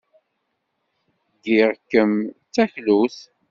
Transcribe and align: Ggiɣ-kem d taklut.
Ggiɣ-kem 1.37 2.13
d 2.31 2.33
taklut. 2.53 3.17